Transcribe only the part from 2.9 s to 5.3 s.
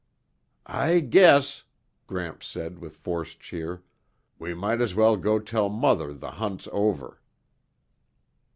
forced cheer, "we might as well